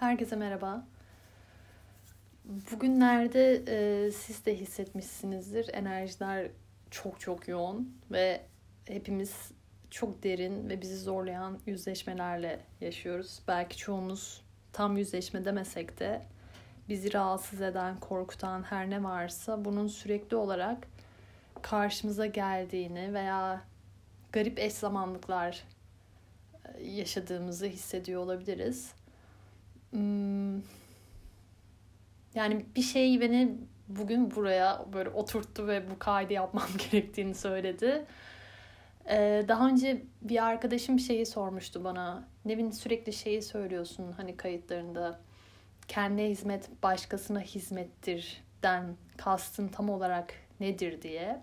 Herkese 0.00 0.36
merhaba. 0.36 0.86
Bugünlerde 2.44 3.62
e, 3.68 4.10
siz 4.10 4.46
de 4.46 4.56
hissetmişsinizdir. 4.56 5.74
Enerjiler 5.74 6.48
çok 6.90 7.20
çok 7.20 7.48
yoğun 7.48 7.98
ve 8.10 8.40
hepimiz 8.84 9.52
çok 9.90 10.22
derin 10.22 10.68
ve 10.68 10.80
bizi 10.80 10.98
zorlayan 10.98 11.58
yüzleşmelerle 11.66 12.60
yaşıyoruz. 12.80 13.42
Belki 13.48 13.76
çoğumuz 13.76 14.42
tam 14.72 14.96
yüzleşme 14.96 15.44
demesek 15.44 16.00
de 16.00 16.22
bizi 16.88 17.14
rahatsız 17.14 17.60
eden, 17.60 18.00
korkutan 18.00 18.62
her 18.62 18.90
ne 18.90 19.04
varsa 19.04 19.64
bunun 19.64 19.88
sürekli 19.88 20.36
olarak 20.36 20.88
karşımıza 21.62 22.26
geldiğini 22.26 23.14
veya 23.14 23.64
garip 24.32 24.58
eş 24.58 24.72
zamanlıklar 24.72 25.64
e, 26.64 26.86
yaşadığımızı 26.86 27.66
hissediyor 27.66 28.22
olabiliriz. 28.22 28.99
Hmm. 29.90 30.56
Yani 32.34 32.66
bir 32.76 32.82
şey 32.82 33.20
beni 33.20 33.56
bugün 33.88 34.30
buraya 34.34 34.86
böyle 34.92 35.08
oturttu 35.10 35.66
ve 35.66 35.90
bu 35.90 35.98
kaydı 35.98 36.32
yapmam 36.32 36.68
gerektiğini 36.90 37.34
söyledi. 37.34 38.06
Ee, 39.10 39.44
daha 39.48 39.68
önce 39.68 40.02
bir 40.22 40.46
arkadaşım 40.46 40.98
şeyi 40.98 41.26
sormuştu 41.26 41.84
bana. 41.84 42.28
Nevin 42.44 42.70
sürekli 42.70 43.12
şeyi 43.12 43.42
söylüyorsun 43.42 44.12
hani 44.12 44.36
kayıtlarında. 44.36 45.20
Kendine 45.88 46.28
hizmet 46.28 46.82
başkasına 46.82 47.40
hizmettir 47.40 48.42
den 48.62 48.96
kastın 49.16 49.68
tam 49.68 49.90
olarak 49.90 50.34
nedir 50.60 51.02
diye. 51.02 51.40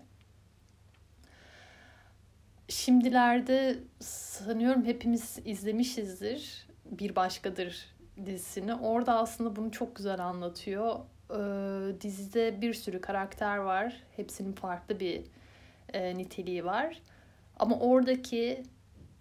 Şimdilerde 2.68 3.78
sanıyorum 4.00 4.84
hepimiz 4.84 5.38
izlemişizdir. 5.44 6.68
Bir 6.90 7.16
başkadır 7.16 7.97
dizisini. 8.26 8.74
Orada 8.74 9.18
aslında 9.18 9.56
bunu 9.56 9.70
çok 9.70 9.96
güzel 9.96 10.24
anlatıyor. 10.24 10.96
Ee, 11.30 12.00
dizide 12.00 12.60
bir 12.60 12.74
sürü 12.74 13.00
karakter 13.00 13.56
var. 13.56 14.02
Hepsinin 14.16 14.52
farklı 14.52 15.00
bir 15.00 15.24
e, 15.92 16.18
niteliği 16.18 16.64
var. 16.64 17.02
Ama 17.58 17.78
oradaki 17.78 18.62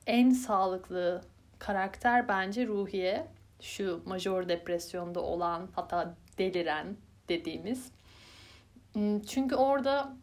en 0.07 0.29
sağlıklı 0.29 1.21
karakter 1.59 2.27
bence 2.27 2.67
Ruhiye. 2.67 3.27
Şu 3.61 4.01
major 4.05 4.49
depresyonda 4.49 5.19
olan 5.19 5.69
hatta 5.75 6.15
deliren 6.37 6.97
dediğimiz. 7.29 7.91
Hmm, 8.93 9.21
çünkü 9.21 9.55
orada 9.55 10.13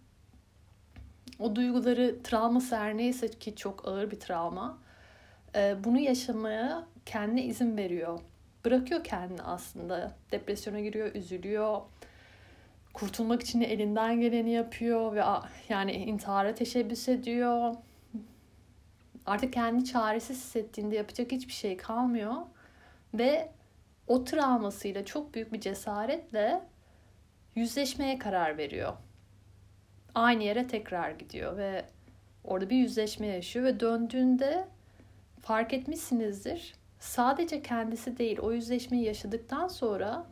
o 1.39 1.57
duyguları 1.57 2.23
travması 2.23 2.77
her 2.77 2.97
neyse 2.97 3.31
ki 3.31 3.57
çok 3.57 3.89
ağır 3.89 4.11
bir 4.11 4.21
travma. 4.21 4.79
E, 5.55 5.77
bunu 5.85 5.99
yaşamaya 5.99 6.87
kendine 7.07 7.45
izin 7.45 7.77
veriyor 7.77 8.21
bırakıyor 8.65 9.05
kendini 9.05 9.43
aslında. 9.43 10.13
Depresyona 10.33 10.81
giriyor, 10.81 11.15
üzülüyor. 11.15 11.81
Kurtulmak 12.95 13.43
için 13.43 13.61
elinden 13.61 14.21
geleni 14.21 14.51
yapıyor 14.51 15.15
ve 15.15 15.23
yani 15.69 15.93
intihara 15.93 16.55
teşebbüs 16.55 17.09
ediyor. 17.09 17.75
Artık 19.27 19.53
kendini 19.53 19.85
çaresiz 19.85 20.37
hissettiğinde 20.37 20.97
yapacak 20.97 21.33
hiçbir 21.33 21.53
şey 21.53 21.77
kalmıyor 21.77 22.35
ve 23.15 23.49
o 24.07 24.25
travmasıyla 24.25 25.05
çok 25.05 25.35
büyük 25.35 25.53
bir 25.53 25.61
cesaretle 25.61 26.63
yüzleşmeye 27.55 28.19
karar 28.19 28.59
veriyor. 28.59 28.93
Aynı 30.15 30.43
yere 30.43 30.67
tekrar 30.67 31.11
gidiyor 31.11 31.57
ve 31.57 31.85
orada 32.45 32.71
bir 32.71 32.77
yüzleşme 32.77 33.27
yaşıyor 33.27 33.65
ve 33.65 33.81
döndüğünde 33.81 34.65
fark 35.41 35.73
etmişsinizdir 35.73 36.75
sadece 37.05 37.63
kendisi 37.63 38.19
değil 38.19 38.39
o 38.39 38.53
yüzleşmeyi 38.53 39.05
yaşadıktan 39.05 39.69
sonra 39.69 40.27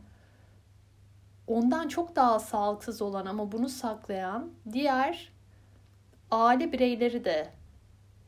ondan 1.47 1.89
çok 1.89 2.17
daha 2.17 2.39
sağlıksız 2.39 3.03
olan 3.03 3.27
ama 3.27 3.53
bunu 3.53 3.69
saklayan 3.69 4.51
diğer 4.73 5.33
aile 6.31 6.73
bireyleri 6.73 7.25
de 7.25 7.53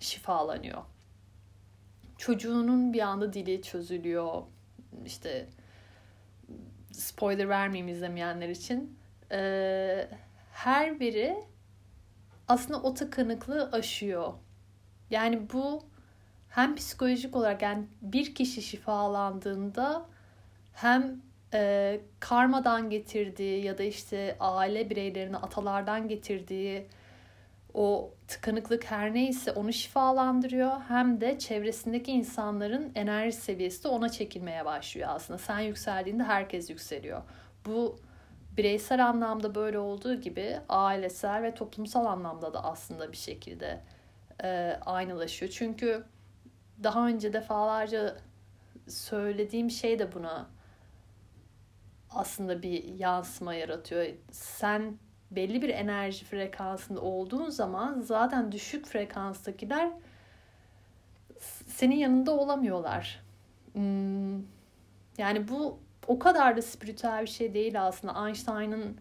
şifalanıyor. 0.00 0.82
Çocuğunun 2.18 2.92
bir 2.92 3.00
anda 3.00 3.32
dili 3.32 3.62
çözülüyor. 3.62 4.42
İşte 5.04 5.48
spoiler 6.92 7.48
vermeyeyim 7.48 7.94
izlemeyenler 7.94 8.48
için. 8.48 8.98
Ee, 9.32 10.08
her 10.52 11.00
biri 11.00 11.44
aslında 12.48 12.82
o 12.82 12.94
tıkanıklığı 12.94 13.70
aşıyor. 13.72 14.32
Yani 15.10 15.50
bu 15.52 15.93
hem 16.54 16.74
psikolojik 16.74 17.36
olarak 17.36 17.62
yani 17.62 17.84
bir 18.02 18.34
kişi 18.34 18.62
şifalandığında 18.62 20.06
hem 20.72 21.20
e, 21.54 22.00
karmadan 22.20 22.90
getirdiği 22.90 23.64
ya 23.64 23.78
da 23.78 23.82
işte 23.82 24.36
aile 24.40 24.90
bireylerine 24.90 25.36
atalardan 25.36 26.08
getirdiği 26.08 26.86
o 27.74 28.14
tıkanıklık 28.28 28.84
her 28.84 29.14
neyse 29.14 29.52
onu 29.52 29.72
şifalandırıyor 29.72 30.80
hem 30.88 31.20
de 31.20 31.38
çevresindeki 31.38 32.12
insanların 32.12 32.92
enerji 32.94 33.36
seviyesi 33.36 33.84
de 33.84 33.88
ona 33.88 34.08
çekilmeye 34.08 34.64
başlıyor 34.64 35.08
aslında. 35.12 35.38
Sen 35.38 35.60
yükseldiğinde 35.60 36.22
herkes 36.22 36.70
yükseliyor. 36.70 37.22
Bu 37.66 37.98
bireysel 38.56 39.06
anlamda 39.06 39.54
böyle 39.54 39.78
olduğu 39.78 40.14
gibi 40.14 40.56
ailesel 40.68 41.42
ve 41.42 41.54
toplumsal 41.54 42.06
anlamda 42.06 42.54
da 42.54 42.64
aslında 42.64 43.12
bir 43.12 43.16
şekilde 43.16 43.80
e, 44.42 44.78
aynılaşıyor. 44.86 45.52
Çünkü 45.52 46.04
daha 46.82 47.06
önce 47.06 47.32
defalarca 47.32 48.16
söylediğim 48.88 49.70
şey 49.70 49.98
de 49.98 50.12
buna 50.12 50.46
aslında 52.10 52.62
bir 52.62 52.84
yansıma 52.84 53.54
yaratıyor. 53.54 54.06
Sen 54.30 54.98
belli 55.30 55.62
bir 55.62 55.68
enerji 55.68 56.24
frekansında 56.24 57.00
olduğun 57.00 57.50
zaman 57.50 58.00
zaten 58.00 58.52
düşük 58.52 58.86
frekanstakiler 58.86 59.90
senin 61.66 61.96
yanında 61.96 62.36
olamıyorlar. 62.36 63.24
Hmm, 63.72 64.36
yani 65.18 65.48
bu 65.48 65.78
o 66.06 66.18
kadar 66.18 66.56
da 66.56 66.62
spiritüel 66.62 67.22
bir 67.22 67.30
şey 67.30 67.54
değil 67.54 67.86
aslında. 67.86 68.26
Einstein'ın 68.26 68.98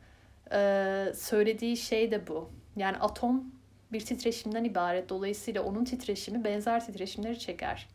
söylediği 1.16 1.78
şey 1.78 2.12
de 2.12 2.28
bu. 2.28 2.50
Yani 2.76 2.98
atom 2.98 3.46
bir 3.94 4.06
titreşimden 4.06 4.64
ibaret. 4.64 5.10
Dolayısıyla 5.10 5.64
onun 5.64 5.86
titreşimi 5.86 6.44
benzer 6.44 6.86
titreşimleri 6.86 7.40
çeker. 7.40 7.88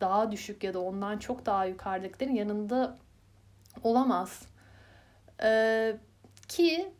Daha 0.00 0.32
düşük 0.32 0.64
ya 0.64 0.74
da 0.74 0.80
ondan 0.80 1.18
çok 1.18 1.46
daha 1.46 1.64
yukarıdakilerin 1.64 2.34
yanında 2.34 2.98
olamaz. 3.82 4.42
Ee, 5.42 5.96
ki 6.48 6.92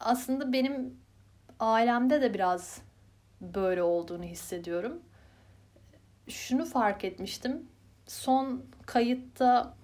aslında 0.00 0.52
benim 0.52 0.96
ailemde 1.60 2.22
de 2.22 2.34
biraz 2.34 2.82
böyle 3.40 3.82
olduğunu 3.82 4.24
hissediyorum. 4.24 5.02
Şunu 6.28 6.64
fark 6.64 7.04
etmiştim. 7.04 7.68
Son 8.06 8.64
kayıtta 8.86 9.74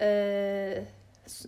e, 0.00 0.84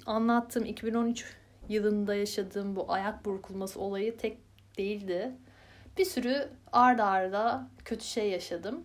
anlattığım 0.07 0.65
2013 0.65 1.37
yılında 1.69 2.15
yaşadığım 2.15 2.77
bu 2.77 2.93
ayak 2.93 3.25
burkulması 3.25 3.81
olayı 3.81 4.17
tek 4.17 4.39
değildi. 4.81 5.33
Bir 5.99 6.05
sürü 6.05 6.49
arda 6.73 7.07
arda 7.07 7.67
kötü 7.85 8.05
şey 8.05 8.31
yaşadım. 8.31 8.85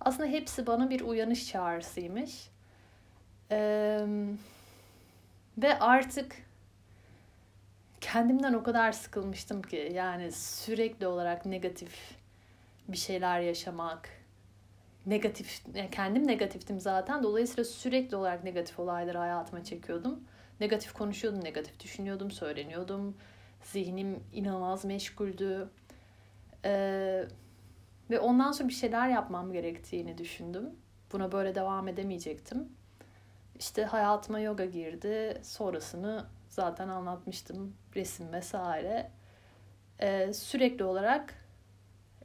Aslında 0.00 0.28
hepsi 0.28 0.66
bana 0.66 0.90
bir 0.90 1.00
uyanış 1.00 1.48
çağrısıymış. 1.48 2.50
Ee, 3.50 4.06
ve 5.58 5.78
artık 5.78 6.36
kendimden 8.00 8.52
o 8.52 8.62
kadar 8.62 8.92
sıkılmıştım 8.92 9.62
ki 9.62 9.90
yani 9.94 10.32
sürekli 10.32 11.06
olarak 11.06 11.46
negatif 11.46 12.16
bir 12.88 12.96
şeyler 12.96 13.40
yaşamak 13.40 14.08
negatif 15.06 15.62
kendim 15.92 16.26
negatiftim 16.26 16.80
zaten 16.80 17.22
dolayısıyla 17.22 17.64
sürekli 17.64 18.16
olarak 18.16 18.44
negatif 18.44 18.78
olayları 18.78 19.18
hayatıma 19.18 19.64
çekiyordum 19.64 20.24
negatif 20.60 20.92
konuşuyordum 20.92 21.44
negatif 21.44 21.80
düşünüyordum 21.80 22.30
söyleniyordum 22.30 23.16
Zihnim 23.64 24.24
inanılmaz 24.32 24.84
meşguldü. 24.84 25.70
Ee, 26.64 27.24
ve 28.10 28.20
ondan 28.20 28.52
sonra 28.52 28.68
bir 28.68 28.74
şeyler 28.74 29.08
yapmam 29.08 29.52
gerektiğini 29.52 30.18
düşündüm. 30.18 30.70
Buna 31.12 31.32
böyle 31.32 31.54
devam 31.54 31.88
edemeyecektim. 31.88 32.68
İşte 33.58 33.84
hayatıma 33.84 34.40
yoga 34.40 34.64
girdi. 34.64 35.40
Sonrasını 35.42 36.24
zaten 36.48 36.88
anlatmıştım. 36.88 37.76
Resim 37.96 38.32
vesaire. 38.32 39.10
Ee, 40.00 40.32
sürekli 40.32 40.84
olarak 40.84 41.34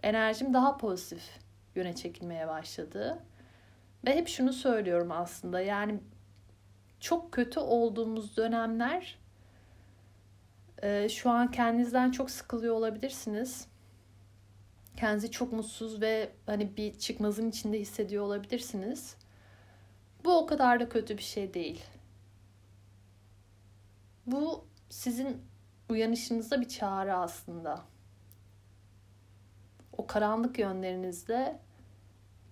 enerjim 0.03 0.53
daha 0.53 0.77
pozitif 0.77 1.39
yöne 1.75 1.95
çekilmeye 1.95 2.47
başladı. 2.47 3.19
Ve 4.05 4.15
hep 4.15 4.27
şunu 4.27 4.53
söylüyorum 4.53 5.11
aslında. 5.11 5.61
Yani 5.61 5.99
çok 6.99 7.31
kötü 7.31 7.59
olduğumuz 7.59 8.37
dönemler 8.37 9.18
ee, 10.83 11.09
şu 11.09 11.29
an 11.29 11.51
kendinizden 11.51 12.11
çok 12.11 12.31
sıkılıyor 12.31 12.75
olabilirsiniz. 12.75 13.67
Kendinizi 14.97 15.31
çok 15.31 15.53
mutsuz 15.53 16.01
ve 16.01 16.31
hani 16.45 16.77
bir 16.77 16.99
çıkmazın 16.99 17.49
içinde 17.49 17.79
hissediyor 17.79 18.23
olabilirsiniz. 18.23 19.15
Bu 20.23 20.37
o 20.37 20.45
kadar 20.45 20.79
da 20.79 20.89
kötü 20.89 21.17
bir 21.17 21.23
şey 21.23 21.53
değil. 21.53 21.83
Bu 24.25 24.65
sizin 24.89 25.41
uyanışınızda 25.89 26.61
bir 26.61 26.67
çağrı 26.67 27.15
aslında. 27.15 27.81
O 29.97 30.07
karanlık 30.07 30.59
yönlerinizle 30.59 31.59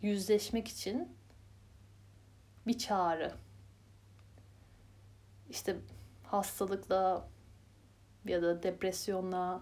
yüzleşmek 0.02 0.68
için 0.68 1.16
bir 2.68 2.78
çağrı. 2.78 3.34
İşte 5.50 5.78
hastalıkla 6.24 7.28
ya 8.28 8.42
da 8.42 8.64
depresyonla, 8.64 9.62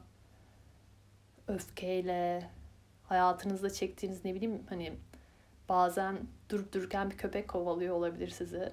öfkeyle, 1.47 2.49
hayatınızda 3.03 3.69
çektiğiniz 3.69 4.25
ne 4.25 4.35
bileyim 4.35 4.63
hani 4.69 4.93
bazen 5.69 6.17
durup 6.49 6.73
dururken 6.73 7.11
bir 7.11 7.17
köpek 7.17 7.47
kovalıyor 7.47 7.95
olabilir 7.95 8.29
sizi. 8.29 8.71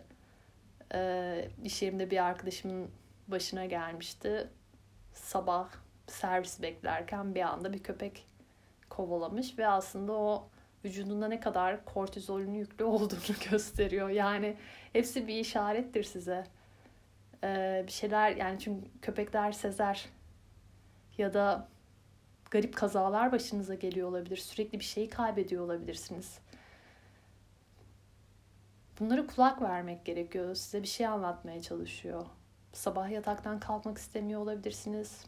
Ee, 0.94 1.48
iş 1.64 1.82
yerimde 1.82 2.10
bir 2.10 2.24
arkadaşımın 2.24 2.90
başına 3.28 3.66
gelmişti. 3.66 4.48
Sabah 5.12 5.68
servis 6.06 6.62
beklerken 6.62 7.34
bir 7.34 7.40
anda 7.40 7.72
bir 7.72 7.82
köpek 7.82 8.26
kovalamış 8.88 9.58
ve 9.58 9.66
aslında 9.66 10.12
o 10.12 10.48
vücudunda 10.84 11.28
ne 11.28 11.40
kadar 11.40 11.84
kortizolün 11.84 12.54
yüklü 12.54 12.84
olduğunu 12.84 13.20
gösteriyor. 13.50 14.08
Yani 14.08 14.56
hepsi 14.92 15.26
bir 15.26 15.34
işarettir 15.34 16.04
size. 16.04 16.46
Ee, 17.44 17.84
bir 17.86 17.92
şeyler 17.92 18.36
yani 18.36 18.58
çünkü 18.58 18.88
köpekler 19.02 19.52
sezer 19.52 20.08
ya 21.18 21.34
da 21.34 21.68
garip 22.50 22.76
kazalar 22.76 23.32
başınıza 23.32 23.74
geliyor 23.74 24.08
olabilir. 24.08 24.36
Sürekli 24.36 24.80
bir 24.80 24.84
şeyi 24.84 25.08
kaybediyor 25.08 25.64
olabilirsiniz. 25.64 26.38
Bunlara 29.00 29.26
kulak 29.26 29.62
vermek 29.62 30.04
gerekiyor. 30.04 30.54
Size 30.54 30.82
bir 30.82 30.88
şey 30.88 31.06
anlatmaya 31.06 31.62
çalışıyor. 31.62 32.26
Sabah 32.72 33.10
yataktan 33.10 33.60
kalkmak 33.60 33.98
istemiyor 33.98 34.40
olabilirsiniz. 34.40 35.26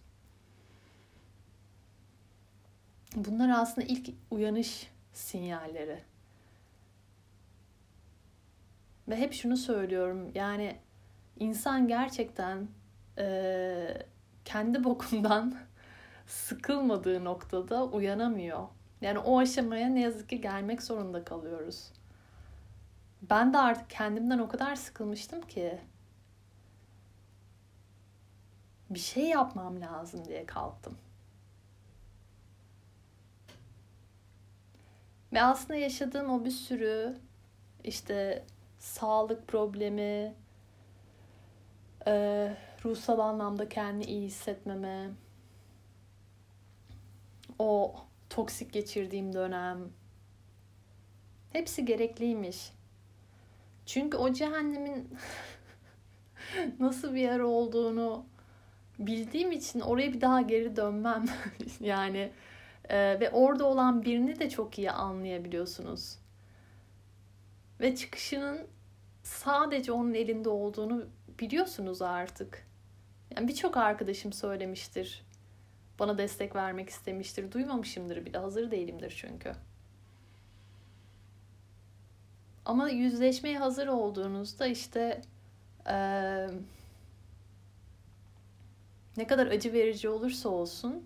Bunlar 3.16 3.48
aslında 3.48 3.86
ilk 3.86 4.10
uyanış 4.30 4.90
sinyalleri. 5.12 6.00
Ve 9.08 9.16
hep 9.16 9.32
şunu 9.32 9.56
söylüyorum. 9.56 10.30
Yani 10.34 10.76
insan 11.38 11.88
gerçekten 11.88 12.68
e, 13.18 14.06
kendi 14.44 14.84
bokundan 14.84 15.54
sıkılmadığı 16.26 17.24
noktada 17.24 17.84
uyanamıyor. 17.84 18.68
Yani 19.00 19.18
o 19.18 19.38
aşamaya 19.38 19.88
ne 19.88 20.00
yazık 20.00 20.28
ki 20.28 20.40
gelmek 20.40 20.82
zorunda 20.82 21.24
kalıyoruz. 21.24 21.92
Ben 23.22 23.52
de 23.52 23.58
artık 23.58 23.90
kendimden 23.90 24.38
o 24.38 24.48
kadar 24.48 24.76
sıkılmıştım 24.76 25.42
ki 25.42 25.80
bir 28.90 28.98
şey 28.98 29.24
yapmam 29.28 29.80
lazım 29.80 30.24
diye 30.24 30.46
kalktım. 30.46 30.98
Ve 35.32 35.42
aslında 35.42 35.76
yaşadığım 35.76 36.30
o 36.30 36.44
bir 36.44 36.50
sürü 36.50 37.16
işte 37.84 38.44
sağlık 38.78 39.48
problemi, 39.48 40.34
e, 42.06 42.56
ruhsal 42.84 43.18
anlamda 43.18 43.68
kendini 43.68 44.04
iyi 44.04 44.26
hissetmeme, 44.26 45.10
o 47.58 47.94
toksik 48.30 48.72
geçirdiğim 48.72 49.32
dönem 49.32 49.78
hepsi 51.50 51.84
gerekliymiş. 51.84 52.72
Çünkü 53.86 54.16
o 54.16 54.32
cehennemin 54.32 55.08
nasıl 56.80 57.14
bir 57.14 57.20
yer 57.20 57.40
olduğunu 57.40 58.26
bildiğim 58.98 59.52
için 59.52 59.80
oraya 59.80 60.12
bir 60.12 60.20
daha 60.20 60.40
geri 60.40 60.76
dönmem. 60.76 61.24
yani 61.80 62.32
e, 62.88 63.20
ve 63.20 63.30
orada 63.30 63.64
olan 63.64 64.02
birini 64.02 64.38
de 64.38 64.50
çok 64.50 64.78
iyi 64.78 64.90
anlayabiliyorsunuz. 64.90 66.18
Ve 67.80 67.96
çıkışının 67.96 68.66
sadece 69.22 69.92
onun 69.92 70.14
elinde 70.14 70.48
olduğunu 70.48 71.06
biliyorsunuz 71.38 72.02
artık. 72.02 72.66
Yani 73.36 73.48
birçok 73.48 73.76
arkadaşım 73.76 74.32
söylemiştir. 74.32 75.22
Bana 75.98 76.18
destek 76.18 76.56
vermek 76.56 76.88
istemiştir. 76.88 77.52
Duymamışımdır 77.52 78.26
bile. 78.26 78.38
Hazır 78.38 78.70
değilimdir 78.70 79.14
çünkü. 79.20 79.54
Ama 82.64 82.90
yüzleşmeye 82.90 83.58
hazır 83.58 83.86
olduğunuzda 83.86 84.66
işte 84.66 85.22
ee, 85.86 86.48
ne 89.16 89.26
kadar 89.26 89.46
acı 89.46 89.72
verici 89.72 90.08
olursa 90.08 90.48
olsun 90.48 91.04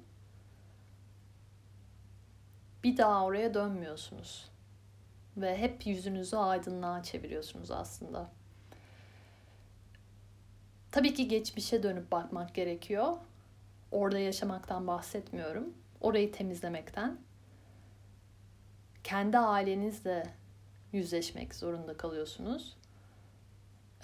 bir 2.85 2.97
daha 2.97 3.25
oraya 3.25 3.55
dönmüyorsunuz. 3.55 4.51
Ve 5.37 5.59
hep 5.59 5.87
yüzünüzü 5.87 6.37
aydınlığa 6.37 7.03
çeviriyorsunuz 7.03 7.71
aslında. 7.71 8.31
Tabii 10.93 11.15
ki 11.15 11.29
geçmişe 11.29 11.83
dönüp 11.83 12.13
bakmak 12.13 12.55
gerekiyor. 12.55 13.17
Orada 13.93 14.19
yaşamaktan 14.19 14.87
bahsetmiyorum. 14.87 15.75
Orayı 16.01 16.33
temizlemekten. 16.33 17.19
Kendi 19.05 19.39
ailenizle 19.39 20.35
yüzleşmek 20.93 21.55
zorunda 21.55 21.97
kalıyorsunuz. 21.97 22.77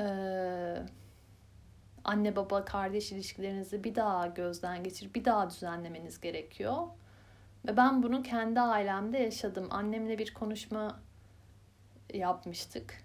Ee, 0.00 0.82
anne 2.04 2.36
baba 2.36 2.64
kardeş 2.64 3.12
ilişkilerinizi 3.12 3.84
bir 3.84 3.94
daha 3.94 4.26
gözden 4.26 4.84
geçir, 4.84 5.14
bir 5.14 5.24
daha 5.24 5.50
düzenlemeniz 5.50 6.20
gerekiyor. 6.20 6.86
Ve 7.66 7.76
ben 7.76 8.02
bunu 8.02 8.22
kendi 8.22 8.60
ailemde 8.60 9.18
yaşadım. 9.18 9.68
Annemle 9.70 10.18
bir 10.18 10.34
konuşma 10.34 11.00
yapmıştık. 12.14 13.04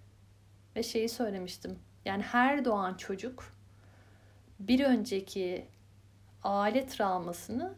Ve 0.76 0.84
şeyi 0.84 1.10
söylemiştim. 1.10 1.80
Yani 2.06 2.24
her 2.24 2.66
doğan 2.66 2.94
çocuk 2.94 3.59
bir 4.60 4.80
önceki 4.86 5.68
aile 6.44 6.88
travmasını 6.88 7.74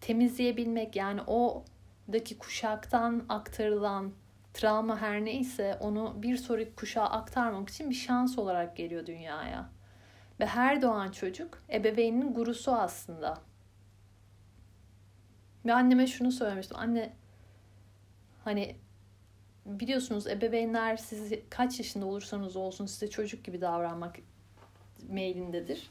temizleyebilmek 0.00 0.96
yani 0.96 1.20
o 1.26 1.64
daki 2.12 2.38
kuşaktan 2.38 3.24
aktarılan 3.28 4.12
travma 4.54 5.00
her 5.00 5.24
neyse 5.24 5.76
onu 5.80 6.22
bir 6.22 6.36
sonraki 6.36 6.74
kuşağa 6.74 7.04
aktarmak 7.04 7.68
için 7.68 7.90
bir 7.90 7.94
şans 7.94 8.38
olarak 8.38 8.76
geliyor 8.76 9.06
dünyaya. 9.06 9.70
Ve 10.40 10.46
her 10.46 10.82
doğan 10.82 11.10
çocuk 11.10 11.62
ebeveyninin 11.72 12.34
gurusu 12.34 12.72
aslında. 12.72 13.40
Ve 15.66 15.74
anneme 15.74 16.06
şunu 16.06 16.32
söylemiştim. 16.32 16.76
Anne 16.80 17.12
hani 18.44 18.76
biliyorsunuz 19.66 20.26
ebeveynler 20.26 20.96
siz 20.96 21.32
kaç 21.50 21.78
yaşında 21.78 22.06
olursanız 22.06 22.56
olsun 22.56 22.86
size 22.86 23.10
çocuk 23.10 23.44
gibi 23.44 23.60
davranmak 23.60 24.18
meylindedir. 25.08 25.90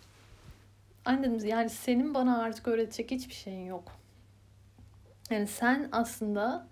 Anne 1.05 1.31
dedim 1.31 1.47
yani 1.47 1.69
senin 1.69 2.13
bana 2.13 2.43
artık 2.43 2.67
öğretecek 2.67 3.11
hiçbir 3.11 3.33
şeyin 3.33 3.65
yok. 3.65 3.91
Yani 5.29 5.47
sen 5.47 5.89
aslında 5.91 6.67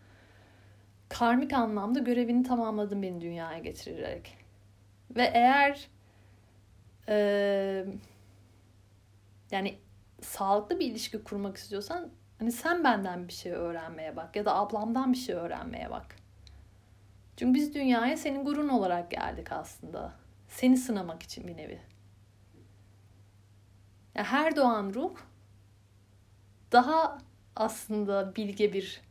karmik 1.09 1.53
anlamda 1.53 1.99
görevini 1.99 2.43
tamamladın 2.43 3.01
beni 3.01 3.21
dünyaya 3.21 3.59
getirerek. 3.59 4.37
Ve 5.15 5.31
eğer 5.33 5.87
e, 7.09 7.85
yani 9.51 9.77
sağlıklı 10.21 10.79
bir 10.79 10.85
ilişki 10.85 11.23
kurmak 11.23 11.57
istiyorsan 11.57 12.09
hani 12.39 12.51
sen 12.51 12.83
benden 12.83 13.27
bir 13.27 13.33
şey 13.33 13.51
öğrenmeye 13.51 14.15
bak 14.15 14.35
ya 14.35 14.45
da 14.45 14.55
ablamdan 14.55 15.13
bir 15.13 15.17
şey 15.17 15.35
öğrenmeye 15.35 15.89
bak. 15.91 16.15
Çünkü 17.37 17.53
biz 17.53 17.75
dünyaya 17.75 18.17
senin 18.17 18.45
gurun 18.45 18.69
olarak 18.69 19.11
geldik 19.11 19.51
aslında. 19.51 20.13
Seni 20.47 20.77
sınamak 20.77 21.23
için 21.23 21.47
bir 21.47 21.57
nevi. 21.57 21.79
Yani 24.15 24.27
her 24.27 24.55
doğan 24.55 24.93
ruh 24.93 25.15
daha 26.71 27.17
aslında 27.55 28.35
bilge 28.35 28.73
bir 28.73 29.01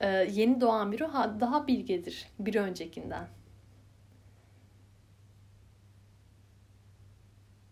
e, 0.00 0.08
yeni 0.08 0.60
doğan 0.60 0.92
bir 0.92 1.00
ruh 1.00 1.40
daha 1.40 1.66
bilgedir 1.66 2.28
bir 2.38 2.54
öncekinden. 2.54 3.28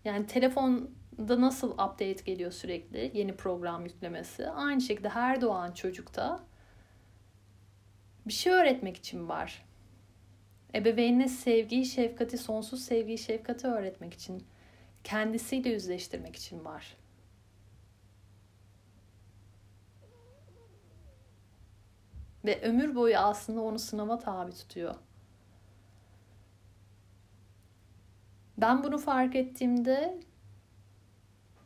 Yani 0.05 0.27
telefonda 0.27 1.41
nasıl 1.41 1.71
update 1.73 2.13
geliyor 2.25 2.53
sürekli 2.53 3.11
yeni 3.15 3.37
program 3.37 3.85
yüklemesi 3.85 4.49
aynı 4.49 4.81
şekilde 4.81 5.09
her 5.09 5.41
doğan 5.41 5.73
çocukta 5.73 6.41
bir 8.27 8.33
şey 8.33 8.53
öğretmek 8.53 8.97
için 8.97 9.29
var. 9.29 9.67
Ebeveynine 10.75 11.29
sevgiyi, 11.29 11.87
şefkati, 11.87 12.39
sonsuz 12.39 12.81
sevgiyi, 12.85 13.19
şefkati 13.19 13.67
öğretmek 13.67 14.15
için 14.15 14.45
kendisiyle 15.05 15.69
yüzleştirmek 15.71 16.37
için 16.37 16.65
var. 16.65 16.97
Ve 22.45 22.63
ömür 22.63 22.95
boyu 22.95 23.19
aslında 23.19 23.61
onu 23.61 23.79
sınava 23.79 24.19
tabi 24.19 24.53
tutuyor. 24.53 24.95
Ben 28.59 28.85
bunu 28.85 28.99
fark 28.99 29.37
ettiğimde 29.37 30.21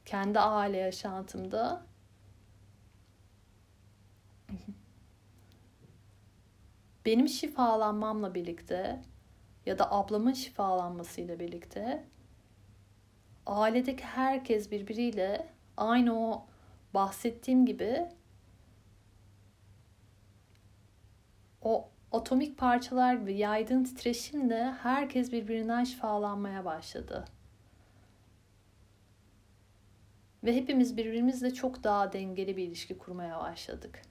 kendi 0.05 0.41
aile 0.41 0.77
yaşantımda 0.77 1.87
benim 7.07 7.29
şifalanmamla 7.29 8.35
birlikte 8.35 9.03
ya 9.67 9.79
da 9.79 9.93
ablamın 9.93 10.33
şifalanmasıyla 10.33 11.41
birlikte 11.41 12.09
ailedeki 13.47 14.05
herkes 14.05 14.71
birbiriyle 14.71 15.49
aynı 15.77 16.19
o 16.19 16.47
bahsettiğim 16.95 17.67
gibi 17.67 18.09
o 21.63 21.89
atomik 22.13 22.59
parçalar 22.59 23.15
gibi 23.15 23.35
yaydığın 23.35 23.85
titreşimle 23.85 24.73
herkes 24.73 25.33
birbirinden 25.33 25.85
şifalanmaya 25.85 26.65
başladı. 26.65 27.25
Ve 30.45 30.57
hepimiz 30.57 30.97
birbirimizle 30.97 31.55
çok 31.55 31.85
daha 31.85 32.13
dengeli 32.13 32.57
bir 32.57 32.63
ilişki 32.69 32.99
kurmaya 32.99 33.41
başladık. 33.41 34.03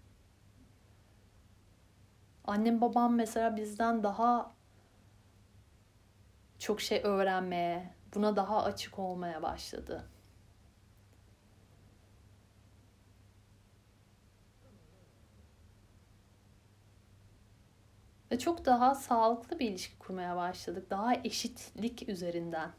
Annem 2.45 2.81
babam 2.81 3.15
mesela 3.15 3.55
bizden 3.55 4.03
daha 4.03 4.51
çok 6.59 6.81
şey 6.81 7.01
öğrenmeye, 7.03 7.93
buna 8.15 8.35
daha 8.35 8.63
açık 8.63 8.99
olmaya 8.99 9.41
başladı. 9.41 10.09
Ve 18.31 18.39
çok 18.39 18.65
daha 18.65 18.95
sağlıklı 18.95 19.59
bir 19.59 19.69
ilişki 19.69 19.97
kurmaya 19.99 20.35
başladık. 20.35 20.89
Daha 20.89 21.13
eşitlik 21.15 22.09
üzerinden. 22.09 22.71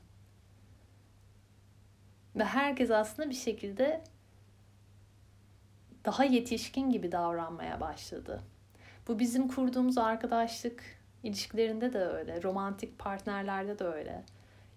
Ve 2.36 2.44
herkes 2.44 2.90
aslında 2.90 3.30
bir 3.30 3.34
şekilde 3.34 4.04
daha 6.04 6.24
yetişkin 6.24 6.90
gibi 6.90 7.12
davranmaya 7.12 7.80
başladı. 7.80 8.42
Bu 9.08 9.18
bizim 9.18 9.48
kurduğumuz 9.48 9.98
arkadaşlık 9.98 10.82
ilişkilerinde 11.22 11.92
de 11.92 11.98
öyle, 11.98 12.42
romantik 12.42 12.98
partnerlerde 12.98 13.78
de 13.78 13.84
öyle, 13.84 14.24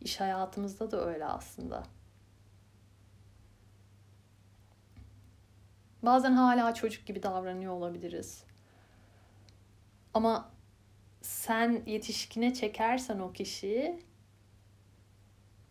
iş 0.01 0.19
hayatımızda 0.19 0.91
da 0.91 1.05
öyle 1.05 1.25
aslında. 1.25 1.83
Bazen 6.03 6.31
hala 6.31 6.73
çocuk 6.73 7.05
gibi 7.05 7.23
davranıyor 7.23 7.73
olabiliriz. 7.73 8.43
Ama 10.13 10.51
sen 11.21 11.83
yetişkine 11.85 12.53
çekersen 12.53 13.19
o 13.19 13.33
kişiyi 13.33 13.99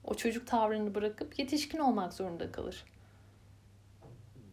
o 0.04 0.14
çocuk 0.14 0.46
tavrını 0.46 0.94
bırakıp 0.94 1.38
yetişkin 1.38 1.78
olmak 1.78 2.12
zorunda 2.12 2.52
kalır. 2.52 2.84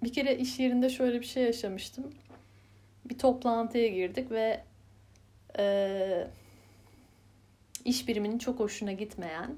Bir 0.03 0.13
kere 0.13 0.37
iş 0.37 0.59
yerinde 0.59 0.89
şöyle 0.89 1.19
bir 1.19 1.25
şey 1.25 1.43
yaşamıştım. 1.43 2.13
Bir 3.05 3.17
toplantıya 3.17 3.87
girdik 3.87 4.31
ve 4.31 4.63
e, 5.57 6.27
iş 7.85 8.07
biriminin 8.07 8.37
çok 8.37 8.59
hoşuna 8.59 8.91
gitmeyen 8.91 9.57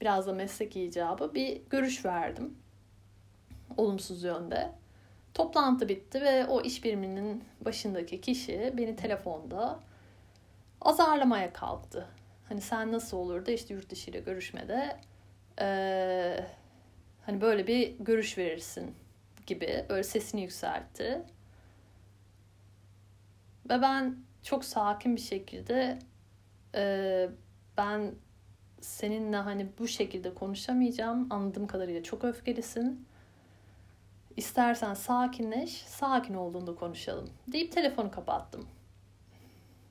biraz 0.00 0.26
da 0.26 0.32
meslek 0.32 0.76
icabı 0.76 1.34
bir 1.34 1.62
görüş 1.70 2.04
verdim. 2.04 2.58
Olumsuz 3.76 4.24
yönde. 4.24 4.72
Toplantı 5.34 5.88
bitti 5.88 6.22
ve 6.22 6.46
o 6.46 6.60
iş 6.60 6.84
biriminin 6.84 7.44
başındaki 7.60 8.20
kişi 8.20 8.74
beni 8.76 8.96
telefonda 8.96 9.80
azarlamaya 10.80 11.52
kalktı. 11.52 12.08
Hani 12.48 12.60
sen 12.60 12.92
nasıl 12.92 13.16
olur 13.16 13.46
da 13.46 13.50
işte 13.50 13.74
yurt 13.74 13.90
dışı 13.90 14.10
ile 14.10 14.20
görüşmede 14.20 15.00
ee, 15.60 16.46
hani 17.26 17.40
böyle 17.40 17.66
bir 17.66 17.98
görüş 17.98 18.38
verirsin 18.38 18.94
gibi 19.46 19.86
böyle 19.88 20.02
sesini 20.02 20.40
yükseltti. 20.40 21.22
Ve 23.70 23.82
ben 23.82 24.16
çok 24.42 24.64
sakin 24.64 25.16
bir 25.16 25.20
şekilde 25.20 25.98
e, 26.74 27.28
ben 27.76 28.14
seninle 28.80 29.36
hani 29.36 29.66
bu 29.78 29.88
şekilde 29.88 30.34
konuşamayacağım. 30.34 31.26
Anladığım 31.30 31.66
kadarıyla 31.66 32.02
çok 32.02 32.24
öfkelisin. 32.24 33.06
İstersen 34.36 34.94
sakinleş, 34.94 35.70
sakin 35.72 36.34
olduğunda 36.34 36.74
konuşalım 36.74 37.30
deyip 37.52 37.72
telefonu 37.72 38.10
kapattım. 38.10 38.68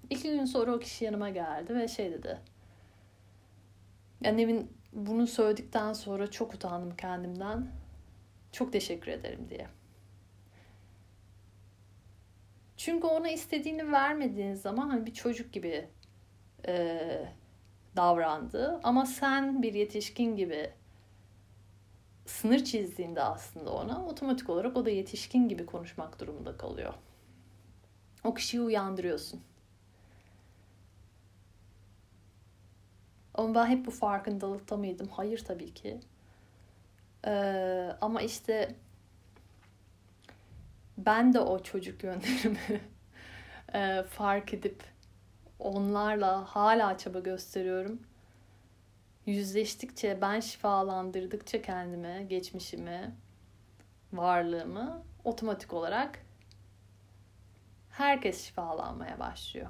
İki 0.09 0.31
gün 0.31 0.45
sonra 0.45 0.75
o 0.75 0.79
kişi 0.79 1.05
yanıma 1.05 1.29
geldi 1.29 1.75
ve 1.75 1.87
şey 1.87 2.11
dedi. 2.11 2.39
Annemin 4.25 4.71
bunu 4.93 5.27
söyledikten 5.27 5.93
sonra 5.93 6.31
çok 6.31 6.53
utandım 6.53 6.95
kendimden. 6.95 7.67
Çok 8.51 8.73
teşekkür 8.73 9.11
ederim 9.11 9.47
diye. 9.49 9.67
Çünkü 12.77 13.07
ona 13.07 13.29
istediğini 13.29 13.91
vermediğin 13.91 14.53
zaman 14.53 14.89
hani 14.89 15.05
bir 15.05 15.13
çocuk 15.13 15.53
gibi 15.53 15.89
e, 16.67 17.33
davrandı. 17.95 18.79
Ama 18.83 19.05
sen 19.05 19.61
bir 19.63 19.73
yetişkin 19.73 20.35
gibi 20.35 20.73
sınır 22.25 22.63
çizdiğinde 22.63 23.23
aslında 23.23 23.71
ona 23.73 24.05
otomatik 24.05 24.49
olarak 24.49 24.77
o 24.77 24.85
da 24.85 24.89
yetişkin 24.89 25.49
gibi 25.49 25.65
konuşmak 25.65 26.19
durumunda 26.19 26.57
kalıyor. 26.57 26.93
O 28.23 28.33
kişiyi 28.33 28.61
uyandırıyorsun. 28.61 29.41
Ama 33.33 33.55
ben 33.55 33.65
hep 33.65 33.85
bu 33.85 33.91
farkındalıkta 33.91 34.77
mıydım? 34.77 35.07
Hayır 35.11 35.43
tabii 35.45 35.73
ki. 35.73 35.99
Ee, 37.25 37.91
ama 38.01 38.21
işte 38.21 38.75
ben 40.97 41.33
de 41.33 41.39
o 41.39 41.63
çocuk 41.63 42.03
yönlerimi 42.03 42.59
e, 43.73 44.03
fark 44.03 44.53
edip 44.53 44.83
onlarla 45.59 46.45
hala 46.45 46.97
çaba 46.97 47.19
gösteriyorum. 47.19 47.99
Yüzleştikçe, 49.25 50.21
ben 50.21 50.39
şifalandırdıkça 50.39 51.61
kendime, 51.61 52.23
geçmişimi, 52.23 53.15
varlığımı 54.13 55.03
otomatik 55.23 55.73
olarak 55.73 56.19
herkes 57.89 58.45
şifalanmaya 58.45 59.19
başlıyor. 59.19 59.69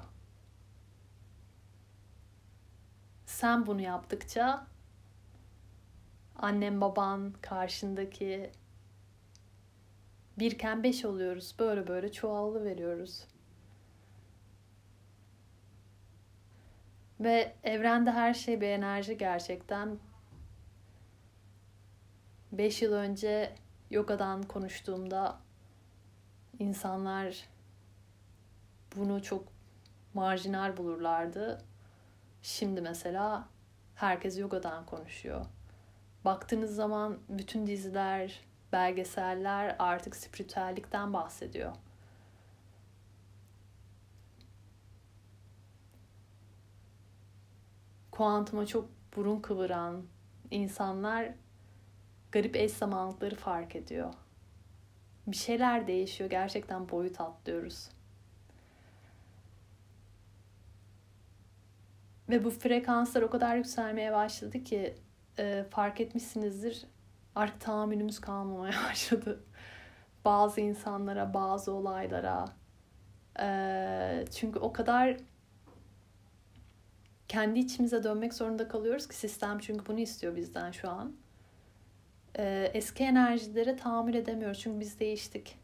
Sen 3.26 3.66
bunu 3.66 3.80
yaptıkça 3.80 4.66
annem 6.36 6.80
baban 6.80 7.32
karşındaki 7.42 8.52
birken 10.38 10.82
beş 10.82 11.04
oluyoruz. 11.04 11.54
Böyle 11.58 11.86
böyle 11.88 12.12
çoğalı 12.12 12.64
veriyoruz. 12.64 13.24
Ve 17.20 17.54
evrende 17.64 18.10
her 18.10 18.34
şey 18.34 18.60
bir 18.60 18.68
enerji 18.68 19.18
gerçekten. 19.18 19.98
Beş 22.52 22.82
yıl 22.82 22.92
önce 22.92 23.54
yogadan 23.90 24.42
konuştuğumda 24.42 25.38
insanlar 26.58 27.48
bunu 28.96 29.22
çok 29.22 29.44
marjinal 30.14 30.76
bulurlardı. 30.76 31.62
Şimdi 32.42 32.80
mesela 32.80 33.48
herkes 33.94 34.38
yogadan 34.38 34.86
konuşuyor. 34.86 35.46
Baktığınız 36.24 36.74
zaman 36.74 37.18
bütün 37.28 37.66
diziler, 37.66 38.40
belgeseller 38.72 39.76
artık 39.78 40.16
spiritüellikten 40.16 41.12
bahsediyor. 41.12 41.72
Kuantuma 48.18 48.66
çok 48.66 48.88
burun 49.16 49.40
kıvıran 49.40 50.02
insanlar 50.50 51.28
garip 52.32 52.56
eş 52.56 52.72
zamanlıkları 52.72 53.34
fark 53.34 53.76
ediyor. 53.76 54.14
Bir 55.26 55.36
şeyler 55.36 55.86
değişiyor. 55.86 56.30
Gerçekten 56.30 56.88
boyut 56.88 57.20
atlıyoruz. 57.20 57.88
Ve 62.28 62.44
bu 62.44 62.50
frekanslar 62.50 63.22
o 63.22 63.30
kadar 63.30 63.56
yükselmeye 63.56 64.12
başladı 64.12 64.64
ki 64.64 64.94
e, 65.38 65.64
fark 65.70 66.00
etmişsinizdir 66.00 66.86
artık 67.34 67.60
tahammülümüz 67.60 68.20
kalmamaya 68.20 68.74
başladı. 68.90 69.44
Bazı 70.24 70.60
insanlara, 70.60 71.34
bazı 71.34 71.72
olaylara. 71.72 72.44
E, 73.40 74.24
çünkü 74.30 74.58
o 74.58 74.72
kadar 74.72 75.16
kendi 77.28 77.58
içimize 77.58 78.04
dönmek 78.04 78.34
zorunda 78.34 78.68
kalıyoruz 78.68 79.08
ki 79.08 79.16
sistem 79.16 79.58
çünkü 79.58 79.86
bunu 79.86 80.00
istiyor 80.00 80.36
bizden 80.36 80.70
şu 80.70 80.90
an. 80.90 81.16
E, 82.38 82.70
eski 82.74 83.04
enerjilere 83.04 83.76
tahammül 83.76 84.14
edemiyoruz 84.14 84.58
çünkü 84.60 84.80
biz 84.80 85.00
değiştik. 85.00 85.58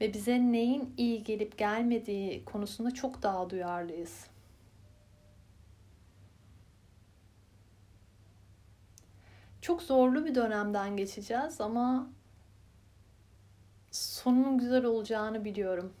Ve 0.00 0.14
bize 0.14 0.38
neyin 0.38 0.94
iyi 0.96 1.24
gelip 1.24 1.58
gelmediği 1.58 2.44
konusunda 2.44 2.90
çok 2.90 3.22
daha 3.22 3.50
duyarlıyız. 3.50 4.26
Çok 9.60 9.82
zorlu 9.82 10.24
bir 10.24 10.34
dönemden 10.34 10.96
geçeceğiz 10.96 11.60
ama 11.60 12.10
sonunun 13.90 14.58
güzel 14.58 14.84
olacağını 14.84 15.44
biliyorum. 15.44 15.92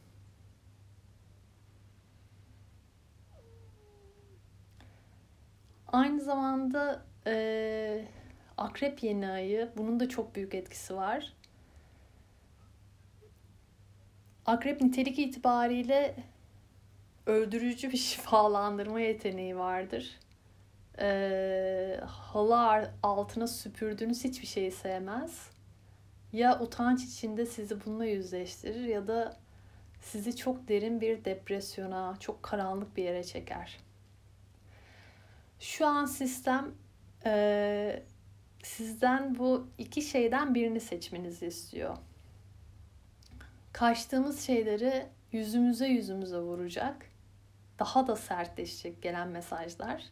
Aynı 5.92 6.20
zamanda 6.20 7.02
e, 7.26 8.04
akrep 8.56 9.02
yeni 9.02 9.28
ayı 9.30 9.70
bunun 9.76 10.00
da 10.00 10.08
çok 10.08 10.34
büyük 10.34 10.54
etkisi 10.54 10.96
var. 10.96 11.32
Akrep 14.46 14.80
nitelik 14.80 15.18
itibariyle 15.18 16.14
öldürücü 17.26 17.92
bir 17.92 17.96
şifalandırma 17.96 19.00
yeteneği 19.00 19.56
vardır. 19.56 20.18
Ee, 20.98 22.00
halı 22.06 22.90
altına 23.02 23.46
süpürdüğünüz 23.46 24.24
hiçbir 24.24 24.46
şeyi 24.46 24.70
sevmez. 24.70 25.50
Ya 26.32 26.60
utanç 26.60 27.04
içinde 27.04 27.46
sizi 27.46 27.84
bununla 27.86 28.04
yüzleştirir 28.04 28.84
ya 28.84 29.06
da 29.06 29.36
sizi 30.00 30.36
çok 30.36 30.68
derin 30.68 31.00
bir 31.00 31.24
depresyona, 31.24 32.16
çok 32.20 32.42
karanlık 32.42 32.96
bir 32.96 33.04
yere 33.04 33.24
çeker. 33.24 33.78
Şu 35.62 35.86
an 35.86 36.04
sistem 36.04 36.74
e, 37.24 38.02
sizden 38.62 39.38
bu 39.38 39.68
iki 39.78 40.02
şeyden 40.02 40.54
birini 40.54 40.80
seçmenizi 40.80 41.46
istiyor. 41.46 41.96
Kaçtığımız 43.72 44.40
şeyleri 44.40 45.06
yüzümüze 45.32 45.86
yüzümüze 45.86 46.38
vuracak. 46.38 47.06
Daha 47.78 48.06
da 48.06 48.16
sertleşecek 48.16 49.02
gelen 49.02 49.28
mesajlar. 49.28 50.04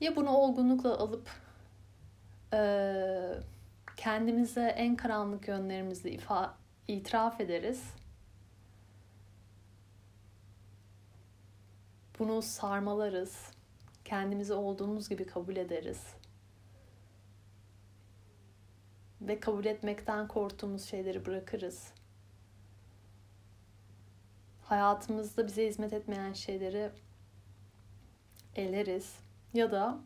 Ya 0.00 0.16
bunu 0.16 0.30
olgunlukla 0.30 0.98
alıp 0.98 1.28
e, 2.52 2.60
kendimize 3.96 4.62
en 4.62 4.96
karanlık 4.96 5.48
yönlerimizi 5.48 6.10
ifa, 6.10 6.54
itiraf 6.88 7.40
ederiz. 7.40 7.82
Bunu 12.18 12.42
sarmalarız. 12.42 13.57
Kendimizi 14.08 14.52
olduğumuz 14.52 15.08
gibi 15.08 15.26
kabul 15.26 15.56
ederiz. 15.56 16.06
Ve 19.20 19.40
kabul 19.40 19.64
etmekten 19.64 20.28
korktuğumuz 20.28 20.84
şeyleri 20.84 21.26
bırakırız. 21.26 21.92
Hayatımızda 24.62 25.46
bize 25.46 25.66
hizmet 25.66 25.92
etmeyen 25.92 26.32
şeyleri 26.32 26.90
eleriz. 28.56 29.16
Ya 29.54 29.72
da 29.72 30.00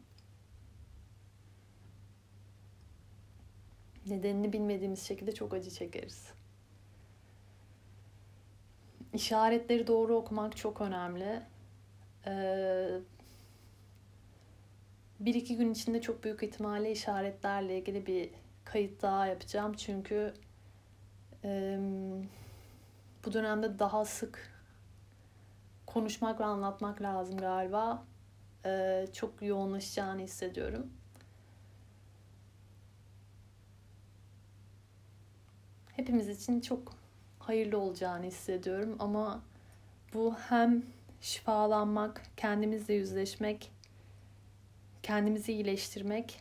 nedenini 4.06 4.52
bilmediğimiz 4.52 5.02
şekilde 5.02 5.34
çok 5.34 5.54
acı 5.54 5.70
çekeriz. 5.70 6.32
İşaretleri 9.12 9.86
doğru 9.86 10.16
okumak 10.16 10.56
çok 10.56 10.80
önemli. 10.80 11.42
Ee, 12.26 13.00
bir 15.24 15.34
iki 15.34 15.56
gün 15.56 15.72
içinde 15.72 16.00
çok 16.00 16.24
büyük 16.24 16.42
ihtimalle 16.42 16.92
işaretlerle 16.92 17.78
ilgili 17.78 18.06
bir 18.06 18.30
kayıt 18.64 19.02
daha 19.02 19.26
yapacağım. 19.26 19.72
Çünkü 19.72 20.34
e, 21.44 21.78
bu 23.24 23.32
dönemde 23.32 23.78
daha 23.78 24.04
sık 24.04 24.52
konuşmak 25.86 26.40
ve 26.40 26.44
anlatmak 26.44 27.02
lazım 27.02 27.38
galiba. 27.38 28.04
E, 28.66 29.06
çok 29.12 29.42
yoğunlaşacağını 29.42 30.20
hissediyorum. 30.20 30.86
Hepimiz 35.96 36.28
için 36.28 36.60
çok 36.60 36.92
hayırlı 37.38 37.78
olacağını 37.78 38.26
hissediyorum 38.26 38.96
ama 38.98 39.42
bu 40.14 40.34
hem 40.34 40.82
şifalanmak, 41.20 42.22
kendimizle 42.36 42.94
yüzleşmek, 42.94 43.71
kendimizi 45.02 45.52
iyileştirmek 45.52 46.40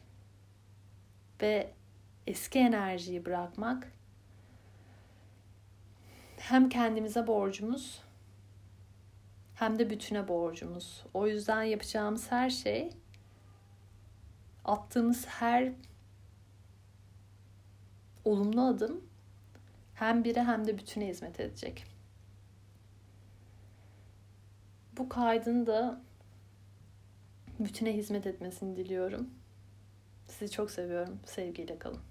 ve 1.42 1.74
eski 2.28 2.60
enerjiyi 2.60 3.26
bırakmak 3.26 3.92
hem 6.38 6.70
kendimize 6.70 7.28
borcumuz 7.28 8.02
hem 9.56 9.80
de 9.80 9.90
bütüne 9.90 10.28
borcumuz. 10.28 11.04
O 11.14 11.28
yüzden 11.28 11.64
yapacağımız 11.64 12.32
her 12.32 12.50
şey 12.50 12.90
attığımız 14.66 15.26
her 15.28 15.72
olumlu 18.26 18.66
adım 18.66 19.04
hem 19.94 20.24
bire 20.24 20.44
hem 20.44 20.68
de 20.68 20.78
bütüne 20.78 21.08
hizmet 21.08 21.40
edecek. 21.40 21.86
Bu 24.98 25.10
kaydın 25.10 25.66
da 25.66 26.02
bütüne 27.66 27.94
hizmet 27.94 28.28
etmesini 28.28 28.76
diliyorum. 28.76 29.30
Sizi 30.28 30.52
çok 30.52 30.72
seviyorum. 30.72 31.20
Sevgiyle 31.26 31.80
kalın. 31.80 32.11